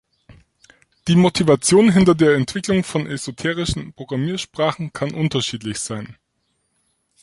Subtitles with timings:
[1.07, 6.17] Die Motivation hinter der Entwicklung von esoterischen Programmiersprachen kann unterschiedlich sein.